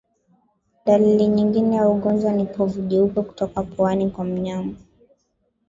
[0.85, 4.73] Dalili nyingine ya ugonjwa ni povu jeupe kutoka puani kwa mnyama